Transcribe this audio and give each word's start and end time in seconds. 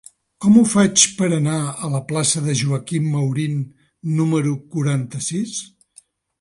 Com 0.43 0.53
ho 0.59 0.61
faig 0.69 1.03
per 1.19 1.27
anar 1.37 1.57
a 1.87 1.89
la 1.97 2.01
plaça 2.13 2.41
de 2.47 2.57
Joaquín 2.63 3.07
Maurín 3.17 3.63
número 4.17 4.59
quaranta-sis? 4.75 5.57